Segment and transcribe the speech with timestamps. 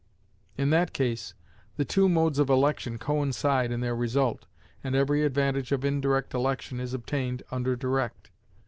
[0.57, 1.35] In that case
[1.77, 4.47] the two modes of election coincide in their result,
[4.83, 8.31] and every advantage of indirect election is obtained under direct.